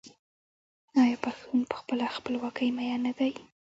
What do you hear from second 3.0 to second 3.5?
نه دی؟